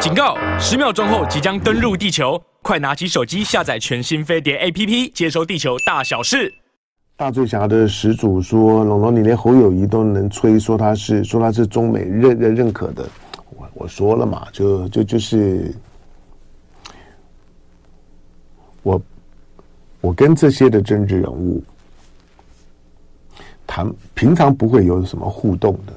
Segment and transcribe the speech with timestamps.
[0.00, 0.36] 警告！
[0.60, 6.54] 十秒钟后即将登陆地球，快拿起手机下载全新飞碟 APP，接收地球大小事。
[7.16, 13.08] 大醉侠的始祖说：“龙龙，你连侯友谊都能吹，说他是说他是中美认认认可的。
[13.56, 15.74] 我”我我说了嘛，就就就是
[18.84, 19.02] 我
[20.00, 21.60] 我跟这些的政治人物
[23.66, 25.92] 谈，平常不会有什么互动的，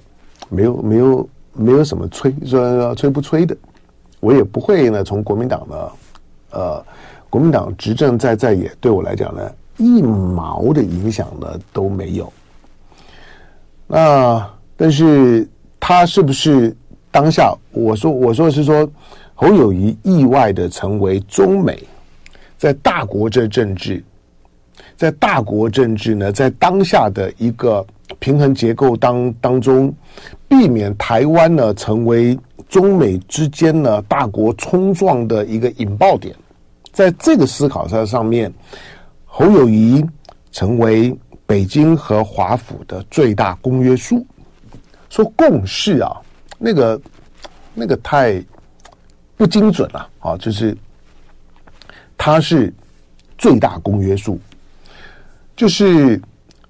[0.49, 3.55] 没有没有没有什么吹说吹不吹的。
[4.21, 5.75] 我也不会呢，从国民党呢，
[6.51, 6.85] 呃，
[7.27, 12.31] 国民党执政在在野，对我来讲呢，一毛的影响呢都没有。
[13.87, 16.73] 那但是他是不是
[17.09, 17.51] 当下？
[17.71, 18.87] 我说我说是说，
[19.33, 21.83] 侯友谊意外的成为中美
[22.59, 24.03] 在大国这政治，
[24.95, 27.83] 在大国政治呢，在当下的一个
[28.19, 29.91] 平衡结构当当中，
[30.47, 32.37] 避免台湾呢成为。
[32.71, 36.33] 中美之间呢，大国冲撞的一个引爆点，
[36.93, 38.51] 在这个思考上上面，
[39.25, 40.01] 侯友谊
[40.53, 41.13] 成为
[41.45, 44.25] 北京和华府的最大公约数。
[45.09, 46.15] 说共识啊，
[46.57, 47.01] 那个
[47.73, 48.41] 那个太
[49.35, 50.37] 不精准了啊！
[50.37, 50.75] 就是
[52.17, 52.73] 他是
[53.37, 54.39] 最大公约数，
[55.57, 56.21] 就是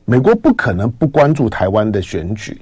[0.06, 2.60] 美国不可能不关注台湾的选举。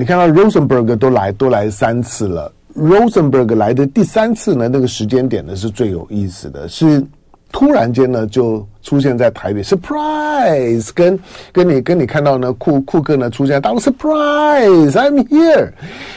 [0.00, 7.04] 你看到 Rosenberg 都来都来三次了，Rosenberg 来的第三次呢，那个时间点呢是最有意思的，是
[7.52, 11.20] 突然间呢就出现在台北，surprise，跟
[11.52, 15.70] 跟你跟你看到呢库库克呢出现在大陆，surprise，I'm here，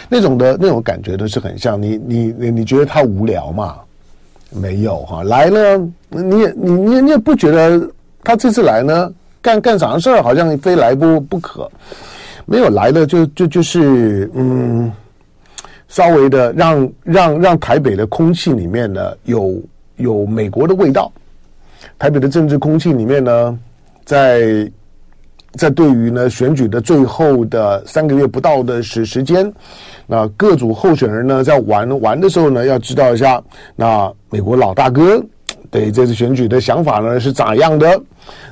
[0.08, 1.82] 那种的那种感觉都是很像。
[1.82, 3.76] 你你你觉得他无聊吗？
[4.50, 7.86] 没有哈，来了，你也你你你也不觉得
[8.24, 9.12] 他这次来呢
[9.42, 11.70] 干干啥事儿，好像非来不不可。
[12.46, 14.92] 没有来的就就就是嗯，
[15.88, 19.62] 稍微的让让让台北的空气里面呢有
[19.98, 21.12] 有美国的味道，
[21.98, 23.58] 台北的政治空气里面呢，
[24.06, 24.70] 在
[25.54, 29.52] 在对于呢选举的最后的三个月不到的时时间，
[30.08, 33.42] 那各组候选人呢在玩玩的时候呢，要知道一下
[33.76, 35.24] 那美国老大哥。
[35.70, 38.00] 对这次选举的想法呢是咋样的？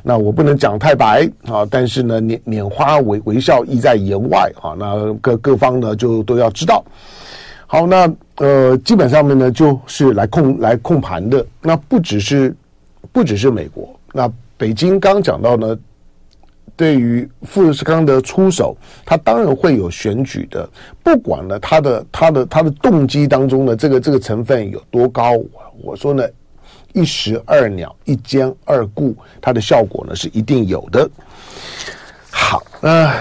[0.03, 4.75] 那我不能讲太白啊，但是呢，拈拈花微微笑意在言外啊。
[4.77, 6.83] 那各各方呢就都要知道。
[7.67, 11.45] 好，那呃，基本上面呢就是来控来控盘的。
[11.61, 12.55] 那不只是
[13.11, 15.77] 不只是美国，那北京刚讲到呢，
[16.75, 20.67] 对于富士康的出手，他当然会有选举的，
[21.03, 25.37] 不管呢他的他的他的动机当中呢这个这个成分有多高，
[25.81, 26.23] 我说呢。
[26.93, 31.09] 一石二鸟，一兼二顾，它的效果呢是一定有的。
[32.29, 33.13] 好，那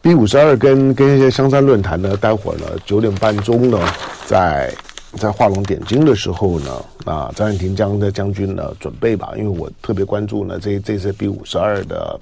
[0.00, 3.78] B 五十二跟跟一些香山论坛呢，待会儿呢九点半钟呢，
[4.26, 4.74] 在
[5.16, 12.18] 在画龙点睛的时候呢，啊，张彦廷将的将军呢准备吧，因为我特别关注呢这这次 B 五十二的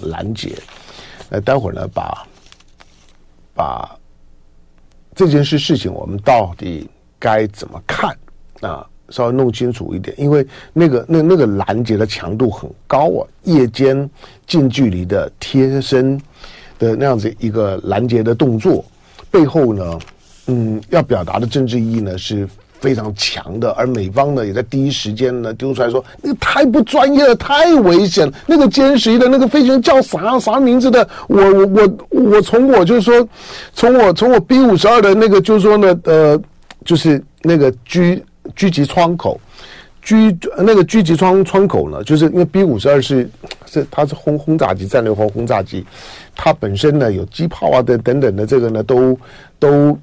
[0.00, 0.56] 拦截，
[1.28, 2.26] 那待会儿呢把
[3.54, 3.96] 把
[5.14, 6.88] 这件事事情我们到底。
[7.18, 8.16] 该怎么看
[8.60, 8.86] 啊？
[9.10, 14.06] 稍微弄清楚一点，因为那个那那个拦截的强度很高啊，夜间
[14.46, 16.20] 近距离的贴身
[16.78, 18.84] 的那样子一个拦截的动作，
[19.30, 19.98] 背后呢，
[20.48, 22.46] 嗯，要表达的政治意义呢是
[22.80, 23.70] 非常强的。
[23.70, 28.30] 而美方呢，也在第一时间呢丢出来说，那个太不专业了，太危险。
[28.46, 31.08] 那个歼十一的那个飞行员叫啥啥名字的？
[31.28, 33.26] 我我我我从我就是说，
[33.72, 36.38] 从我从我 B 五十二的那个就是说呢，呃。
[36.84, 38.22] 就是那个狙
[38.56, 39.38] 狙击窗口，
[40.02, 43.28] 狙那个狙击窗窗口呢，就是因为 B 五十二是
[43.66, 45.84] 是它是轰轰炸机，战略轰轰炸机，
[46.34, 49.18] 它本身呢有机炮啊等等等的这个呢都
[49.58, 49.98] 都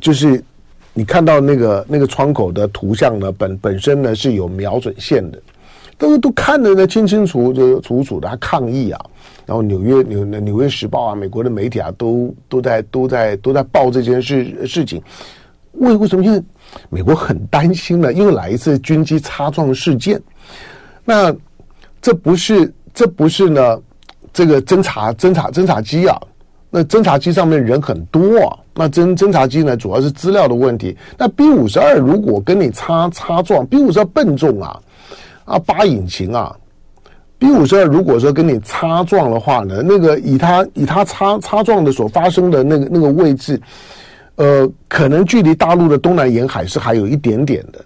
[0.00, 0.42] 就是
[0.92, 5.40] 你看到那个那个窗口的图像呢，本本身呢是有瞄准线的，
[5.96, 9.00] 都都看得呢清清楚就楚楚的，他抗议啊，
[9.46, 15.00] 然后纽约纽纽约时报啊，美国的媒体啊都都在都在都在报这件事事情。
[15.74, 16.24] 为为什么？
[16.24, 16.42] 因为
[16.90, 20.20] 美国很担心呢，又来一次军机擦撞事件。
[21.04, 21.34] 那
[22.00, 23.78] 这不是这不是呢？
[24.32, 26.20] 这个侦察侦察侦察机啊，
[26.68, 28.58] 那侦察机上面人很多啊。
[28.74, 30.96] 那侦侦察机呢，主要是资料的问题。
[31.16, 34.80] 那 B 五十二如果跟你擦擦撞，B 五十二笨重啊，
[35.44, 36.52] 啊八引擎啊
[37.38, 43.60] ，B 五十二如果说跟你擦撞的话呢，那个以它以它擦擦撞的所发生的那个那个位置。
[44.36, 47.84] 呃，可能距离大陆的东南沿海是还有一点点的，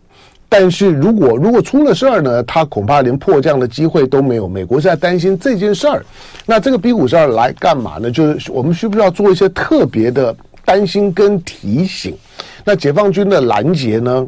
[0.49, 4.49] 但是如果如果出了事儿呢，他恐怕连迫降的机会都没有。
[4.49, 6.05] 美国是在担心这件事儿。
[6.47, 8.11] 那这个 B 五十二来干嘛呢？
[8.11, 10.35] 就是我们需不需要做一些特别的
[10.65, 12.17] 担心跟提醒？
[12.65, 14.27] 那解放军的拦截呢，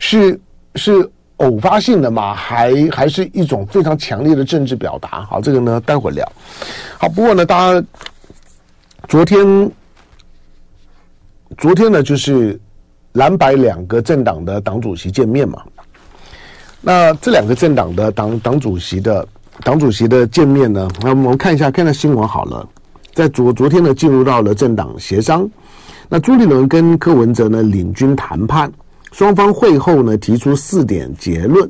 [0.00, 0.40] 是
[0.74, 2.34] 是偶发性的吗？
[2.34, 5.22] 还还是一种非常强烈的政治表达？
[5.24, 6.26] 好，这个呢，待会儿聊。
[6.98, 7.86] 好，不过呢，大家
[9.06, 9.70] 昨天
[11.58, 12.58] 昨天呢，就是。
[13.12, 15.62] 蓝白两个政党的党主席见面嘛？
[16.82, 19.26] 那这两个政党的党党主席的
[19.64, 20.86] 党主席的见面呢？
[21.00, 22.68] 那我们看一下，看看新闻好了。
[23.14, 25.48] 在昨昨天呢，进入到了政党协商。
[26.10, 28.70] 那朱立伦跟柯文哲呢领军谈判，
[29.12, 31.66] 双方会后呢提出四点结论。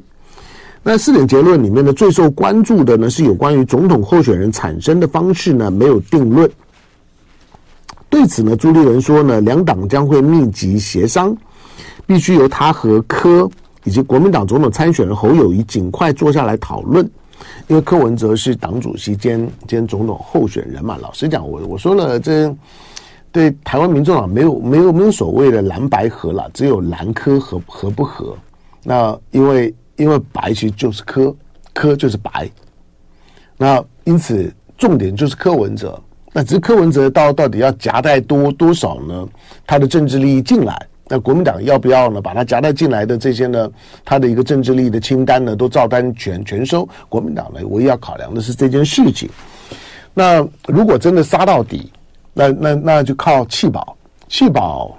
[0.82, 6.50] 那四点结论里面呢，最受关注的呢是有关于总统候选人产生的方式呢没有定论。
[8.16, 11.36] 对此呢，朱立伦说呢，两党将会密集协商，
[12.06, 13.46] 必须由他和柯
[13.84, 17.06] 以及国民党总统参选人侯友宜尽快坐下来讨论。
[17.68, 20.96] 因为柯文哲是党主席兼兼总统候选人嘛。
[20.96, 22.50] 老实讲，我我说了，这
[23.30, 28.34] 对台湾民众啊没有没有没有所谓的蓝白合了，只有蓝柯合合不合。
[28.82, 31.36] 那因为因为白其实就是柯，
[31.74, 32.50] 柯就是白。
[33.58, 36.02] 那因此重点就是柯文哲。
[36.36, 39.26] 那只是柯文哲到到底要夹带多多少呢？
[39.66, 42.20] 他的政治利益进来，那国民党要不要呢？
[42.20, 43.70] 把他夹带进来的这些呢，
[44.04, 46.86] 他的一个政治利益的清单呢，都照单全全收。
[47.08, 49.30] 国民党呢，唯一要考量的是这件事情。
[50.12, 51.90] 那如果真的杀到底，
[52.34, 53.96] 那那那就靠弃保。
[54.28, 54.94] 弃保，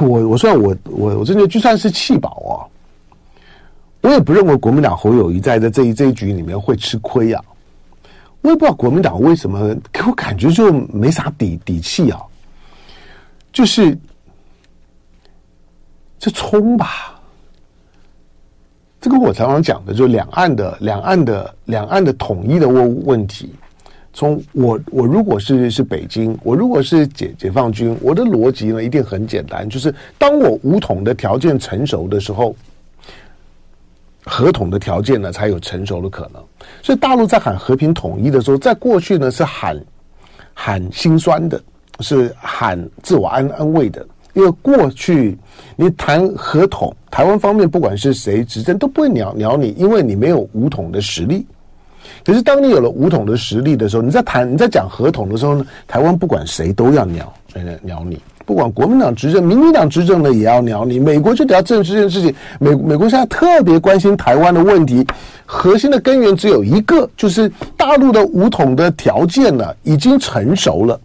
[0.00, 2.56] 我我说我我我真的就算是弃保啊，
[4.00, 7.44] 我也不认为国民党侯友谊在这这一这一局里面会吃亏啊。
[8.42, 12.20] 我也不知道国民党为什么给我感觉就没啥底底气啊，
[13.52, 13.98] 就是
[16.18, 17.20] 这冲吧，
[19.00, 23.52] 这个我常常讲的，就两岸的两岸的两岸的统一的问问题。
[24.12, 32.54] 从我我如果是是北京，我如果是解解放军，我的逻辑呢一定很简单，就是当我武统的条件成熟的时候。
[34.26, 36.42] 和统的条件呢，才有成熟的可能。
[36.82, 39.80] 所以大陆在喊和平统一的时候，在过去呢是喊
[40.52, 41.58] 喊心酸的，
[42.00, 44.04] 是喊自我安安慰的。
[44.34, 45.38] 因为过去
[45.76, 51.46] 你谈和统，台湾方面不管是谁执政都不会鸟鸟你，因为你没有武统的实力。
[52.24, 57.32] 可是当你有了武统的实力的时候，你在谈你在讲和统的时候呢，台湾不管谁都要鸟
[57.82, 58.18] 鸟你。
[58.44, 61.00] 不管国民党执政、民进党执政的也要鸟你。
[61.00, 62.32] 美国就得要正视这件事情。
[62.60, 65.04] 美美国现在特别关心台湾的问题，
[65.44, 71.00] 核心的根源只有一个，就是大陆的武统的条件呢已经成熟了。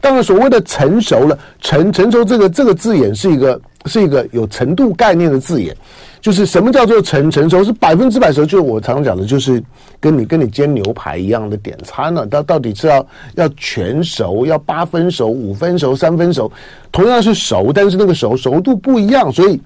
[0.00, 5.76] 当然，所谓的成熟了，成成熟这个这个字眼是一个是一个有程度概念的字眼。
[6.20, 7.62] 就是什么叫做成成熟？
[7.62, 8.44] 是百分之百熟？
[8.44, 9.62] 就是我常讲的，就是
[10.00, 12.26] 跟你跟你煎牛排一样的点餐呢、啊。
[12.26, 16.50] 到到底是要要全熟，要八分熟、五分熟、三分熟，
[16.90, 19.32] 同样是熟，但是那个熟熟度不一样。
[19.32, 19.60] 所以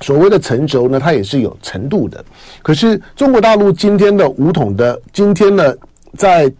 [0.00, 2.24] 所谓的成熟呢，它也是有程度的。
[2.62, 5.74] 可是中国大陆今天的武统的，今天呢，
[6.16, 6.52] 在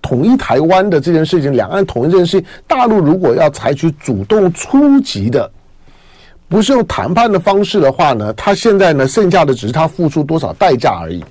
[0.00, 5.50] 统一台湾的这件事情，两岸统一这件事情，大陆如果要采取主动出击的。
[6.48, 11.24] 不是用谈判的方式的话呢，他现在呢，剩下的只是他付出多少代价而已。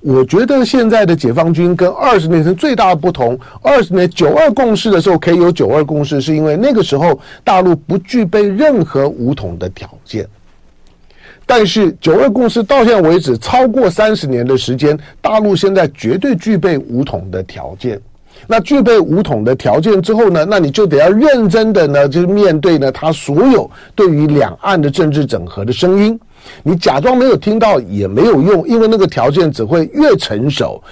[0.00, 10.26] 我觉得现在的解放军跟二十年前最大的不同，二十年九二共识的时候可以有九二共识，是因为那个时候大陆不具备任何武统的条件。
[11.44, 17.98] 但是九二共识到现在为止超过三十年的时间，大陆现在绝对具备武统的条件。
[18.46, 26.18] 那具备武统的条件之后呢，那你就得要认真的呢，就是面对呢他所有对于两岸的政治整合的声音。
[26.62, 30.82] 你假装没有听到也没有用，因为那个条件只会越成熟。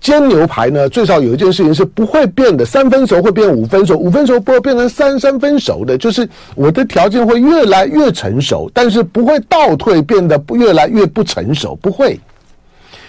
[0.00, 12.18] 煎牛排呢，最少有一件事情是不会变的，三分熟会变五分熟，五分熟不会变成三三分熟的，就是我的条件会越来越成熟，但是不会倒退，变得越来越不成熟，不会。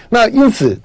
[0.08, 0.78] 那因此，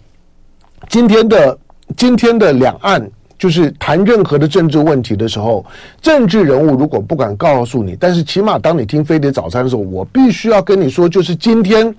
[0.89, 1.55] 今天的。
[1.97, 5.65] 今天的两岸就是谈任何的政治问题的时候，
[5.99, 11.93] 政治人物如果不敢告诉你，但是起码当你听飞碟早餐的时候，我必须要跟你说，就是今天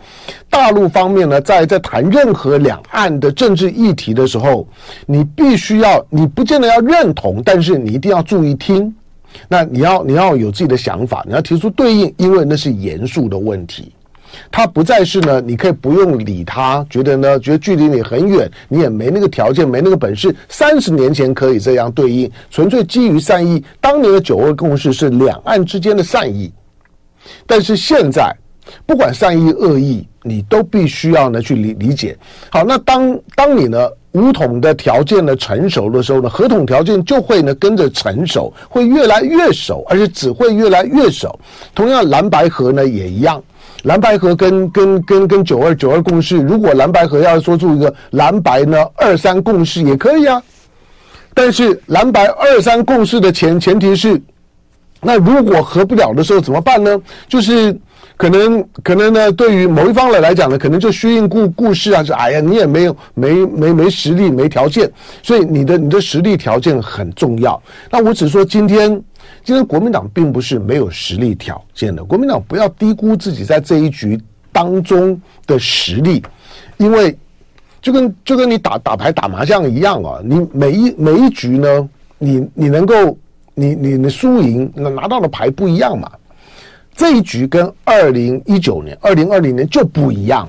[0.48, 4.64] 大陆方面呢，在在谈任何两岸的政治议题的时候，
[5.04, 8.94] 你必须要，你不见得要认同，但是你一定要注意听，
[9.48, 13.90] 那你要你要有自己的想法，你要提出对应，因为那是严肃的问题。
[14.50, 20.34] 他不再是呢，你可以不用理他，觉得呢，觉得距离你很远，你也没那个条件，没那个本事。
[20.48, 23.62] 三十年前可以这样对应，纯粹基于善意。
[23.80, 26.52] 当年的九二共识是两岸之间的善意，
[27.46, 28.34] 但是现在
[28.86, 32.16] 不管善意恶意，你都必须要呢去理理解。
[32.50, 41.38] 好，那当当你呢五统的条件呢成熟的时候呢，合统条件就会呢跟着成熟，会越来越熟，而且只会越来越熟。
[41.74, 43.42] 同样，蓝白合呢也一样。
[43.82, 50.40] 蓝白合跟跟跟跟九二九二共识，如果蓝白合要说出一个蓝白呢二三共识也可以啊，
[51.34, 54.20] 但是蓝白二三共识的前前提是，
[55.00, 57.00] 那如果合不了的时候怎么办呢？
[57.26, 57.76] 就是
[58.16, 64.88] 可能可能呢，对于某一方来来讲呢，可能就虚应故故事啊，是哎呀，你也没有没没没实力没条件，
[65.24, 67.60] 所以你的你的实力条件很重要。
[67.90, 69.02] 那我只说今天。
[69.44, 74.20] 今天国民党并不是没有实力条件的，国民党不要低估自己在这一局
[74.52, 76.22] 当中的实力，
[76.76, 77.16] 因为
[77.80, 83.16] 就跟就跟你打打牌打麻将一样啊，你每一每一局呢，你你能够
[83.54, 86.10] 你你的输赢那拿到的牌不一样嘛，
[86.94, 90.48] 这一局跟二零一九年、二零二零年就不一样。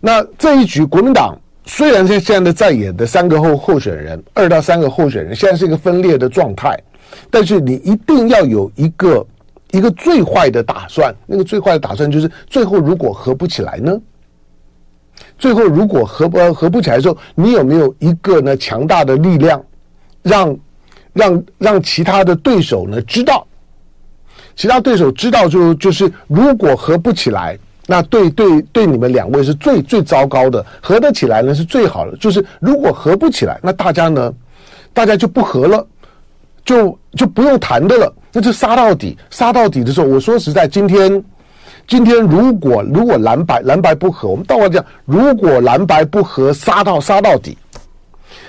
[0.00, 6.78] 那这一局国民党虽然现现在的在野的三个候候选人，二到三个候选人现在是一个分裂的状态。
[7.30, 9.24] 但是你一定要有一个
[9.70, 13.96] 一个最坏的打算，那个最坏的打算就是最后如果合不起来呢？
[15.38, 19.64] 最后如果合不合不起来的时候，你有没有一个呢强大的力量，
[20.22, 20.58] 让
[21.12, 23.46] 让让其他的对手呢知道，
[24.56, 27.56] 其他对手知道就就是如果合不起来，
[27.86, 32.16] 那对对对你们两位是最最糟糕的，合得起来呢是最好的。
[32.18, 34.32] 就是如果合不起来，那大家呢，
[34.92, 35.86] 大家就不合了。
[36.64, 41.22] 就就不用谈的了，那就杀到底，杀到底的时候，我说实在，今天
[41.86, 47.58] 今天如果如果蓝白蓝白不合，我们倒过来讲，如果蓝白不合，杀到杀到底，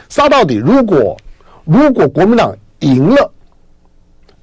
[0.07, 0.55] 杀到底。
[0.55, 1.17] 如果
[1.65, 3.29] 如果国民党赢了，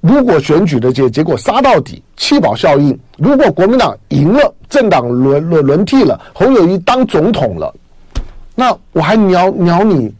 [0.05, 2.99] 如果选举的结结果杀到底，弃保效应。
[3.17, 7.73] 如果国民党赢了，政党轮轮轮替了，侯友谊当总统了，
[8.53, 10.13] 那我还鸟鸟你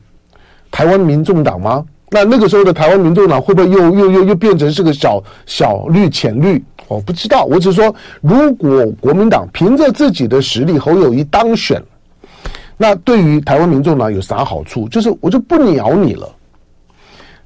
[0.71, 1.83] 台湾民众党吗？
[2.09, 6.63] 那那个时候的台湾民众党会不会又又又又变成是个小小绿浅绿？
[6.87, 11.83] 我不知道，我只是说，如果国民党凭着自己的实力，侯友谊当选，
[12.77, 14.87] 那对于台湾民众党有啥好处？
[14.87, 16.29] 就是我就不鸟你了。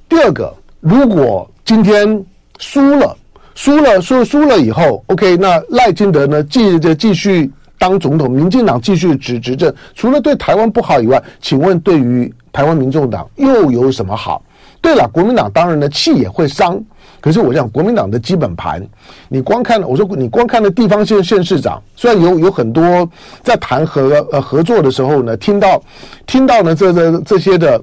[0.08, 2.26] 第二个，如果今天
[2.60, 3.14] 输了，
[3.54, 14.42] 输了，输输了以后，OK，那赖金德呢，继着继续当总统，民进党继续执执政，除了对台湾不好以外，请问对于台湾民众党又有什么好？
[14.80, 16.82] 对了，国民党当然呢气也会伤，
[17.20, 18.82] 可是我想国民党的基本盘，
[19.28, 23.06] 你光看我说你光看了地方县县市长，虽然有有很多
[23.44, 25.84] 在谈合呃合作的时候呢，听到
[26.26, 27.82] 听到呢这这这些的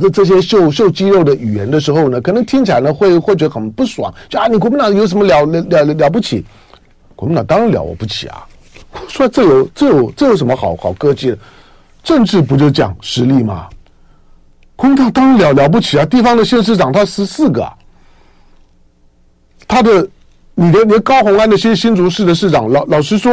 [0.00, 6.44] 这这些秀秀肌肉的语言的时候呢，可能听起来呢会会觉得很不爽，就啊你国民党有什么了了了了不起？
[7.14, 8.46] 国民党当然了不起啊，
[9.08, 11.38] 说这有这有这有什么好好客气的？
[12.02, 13.66] 政治不就讲实力吗？
[14.76, 16.04] 国民党当然了了不起啊！
[16.04, 17.66] 地方的县市长他十四个，
[19.66, 20.06] 他的
[20.54, 23.32] 你的你的高虹安的新新竹市的市长，老老实说，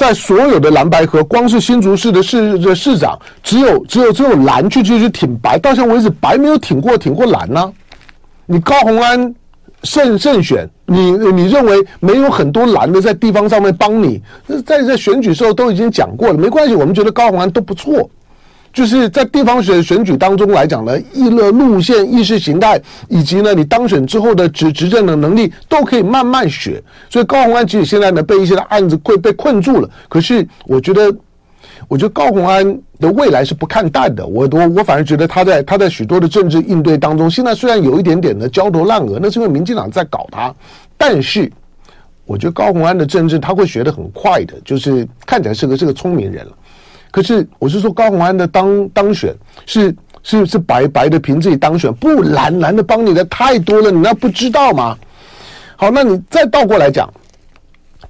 [0.00, 7.70] 在所有的蓝白河，光是新竹市的市的市长，只有只有只有蓝去去去挺白，到现在为止白没有挺过挺过蓝呢、
[8.46, 9.34] 你高红安
[9.82, 14.22] 胜胜选，你你认为没有很多蓝的在地方上面帮你？
[14.64, 18.08] 在在选举时候都已经讲过了，没关系，我们觉得高红安都不错。
[18.72, 26.82] 就是在地方选选举当中来讲呢，议论路线、意识形态，以及呢你当选之后的执执政的能力，都可以慢慢学。
[27.08, 29.90] 所以高虹安其实现在呢被一些的案子困被困住了。
[30.08, 31.12] 可是我觉得，
[31.88, 34.24] 我觉得高虹安的未来是不看淡的。
[34.24, 40.54] 我我我反而觉得他在他在许多的政治应对当中，现在虽然有一点点的焦头烂额，那是因为民进党在搞他。
[40.96, 41.50] 但是
[42.24, 46.52] 我觉得高虹安的政治他会学得很快的，就是看起来是个是个聪明人了。
[47.10, 49.34] 可是我是说，高虹安的当当选
[49.66, 54.96] 是是是白白的凭自己当选，不蓝蓝的帮你的太多了，你那不知道吗？
[55.76, 57.12] 好，那你再倒过来讲，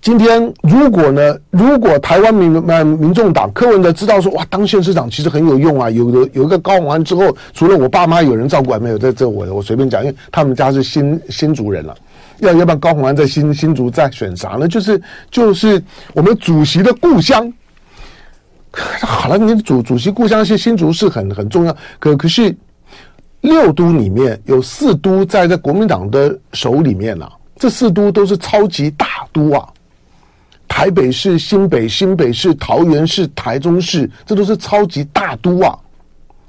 [0.02, 11.96] 今天如果呢，如果台湾民民民众党柯文哲知道说，哇，当县市长其实很有用啊，有有有一个高虹安之后，除了我爸妈有人照顾，还没有在这我我随便讲，因为他们家是新新竹人了，
[12.40, 14.66] 要要不然高虹安在新新竹再选啥呢？
[14.66, 15.80] 就是就是
[16.12, 17.50] 我们主席的故乡。
[19.02, 22.56] 好了，你主主席故乡是新竹市很很重要，可可是
[23.40, 29.68] 六都里面有四都在在国民党的手里面呐、啊，这四都都是超级大都啊，
[30.68, 35.76] 台北市、新北、新北市、桃园市、台中市，这都是超级大都啊。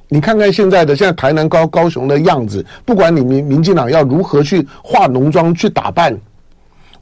[0.07, 6.15] 你看看现在的现在台南高高雄的样子，不管你民民进党要如何去化浓妆去打扮。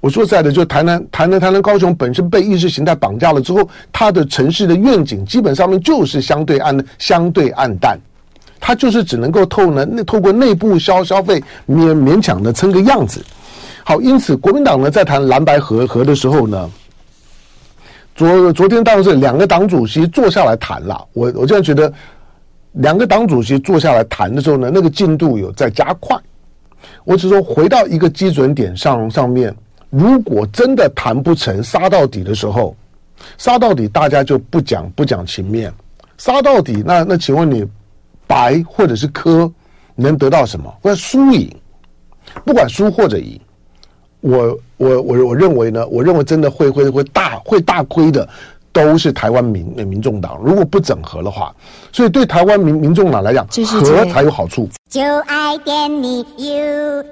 [0.01, 7.99] 我说在的，就台南、台南、台南、高雄本身被意识形态绑架了之后，它的城市的愿景基本上面就是相对暗、相对暗淡，
[8.61, 13.21] 它就是只能够透呢，那透过内部消消费勉勉强的撑个样子。
[13.83, 16.71] 好，因此国民党呢在谈蓝白合合的时候呢，
[18.15, 21.05] 昨昨天当然是两个党主席坐下来谈了。
[21.11, 21.91] 我我现在觉得，
[22.71, 26.17] 两个党主席坐下来谈的时候呢，那个进度有在加快。
[27.03, 29.53] 我只说回到一个基准点上上面。
[29.89, 32.75] 如果真的谈不成，杀到底的时候，
[33.37, 35.73] 杀到底，大家就不讲不讲情面，
[36.17, 37.65] 杀到底，那那请问你
[38.27, 39.51] 白或者是柯
[39.95, 40.71] 能得到什么？
[40.81, 41.53] 或者输赢，
[42.45, 43.39] 不管输或者赢，
[44.21, 48.29] 我我我我认为呢，我认为真的会会会大会大亏的，
[48.71, 50.39] 都是台湾民民众党。
[50.43, 51.53] 如果不整合的话，
[51.91, 54.69] 所以对台湾民民众党来讲，和才有好处。
[54.87, 57.03] 就爱点你 UFO